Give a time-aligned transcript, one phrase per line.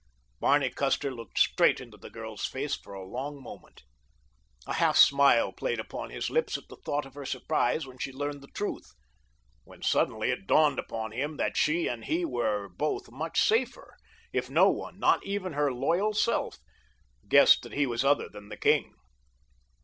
[0.39, 3.83] Barney Custer looked straight into the girl's face for a long moment.
[4.65, 8.11] A half smile played upon his lips at the thought of her surprise when she
[8.11, 8.93] learned the truth,
[9.63, 13.95] when suddenly it dawned upon him that she and he were both much safer
[14.33, 16.57] if no one, not even her loyal self,
[17.27, 18.95] guessed that he was other than the king.